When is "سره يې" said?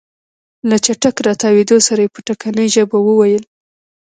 1.87-2.13